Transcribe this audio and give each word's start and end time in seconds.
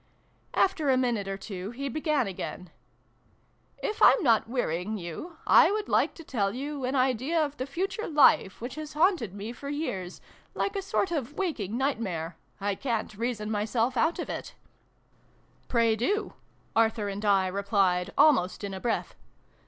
After 0.55 0.89
a 0.89 0.97
minute 0.97 1.27
or 1.27 1.37
two 1.37 1.69
he 1.69 1.87
began 1.87 2.25
again." 2.25 2.71
If 3.83 4.01
I'm 4.01 4.23
not 4.23 4.49
wearying 4.49 4.97
you, 4.97 5.37
I 5.45 5.71
would 5.71 5.87
like 5.87 6.15
to 6.15 6.23
tell 6.23 6.55
you 6.55 6.83
an 6.85 6.95
idea 6.95 7.39
of 7.39 7.55
the 7.57 7.67
future 7.67 8.07
Life 8.07 8.61
which 8.61 8.73
has 8.81 8.93
haunted 8.93 9.35
me 9.35 9.51
for 9.51 9.69
years, 9.69 10.19
like 10.55 10.75
a 10.75 10.81
sort 10.81 11.11
of 11.11 11.33
waking 11.33 11.77
night 11.77 11.99
mare 11.99 12.35
1 12.57 12.77
ca'n't 12.77 13.13
reason 13.15 13.51
myself 13.51 13.95
out 13.95 14.17
of 14.17 14.27
it." 14.27 14.55
s 14.55 14.55
258 15.69 15.93
SYLVIE 15.93 15.93
AND 15.93 15.99
BRUNO 15.99 16.29
CONCLUDED." 16.73 16.93
Pray 16.95 16.97
do," 16.97 17.01
Arthur 17.05 17.07
and 17.07 17.23
I 17.23 17.45
replied, 17.45 18.11
almost 18.17 18.63
in 18.63 18.73
a 18.73 18.79
breath. 18.79 19.13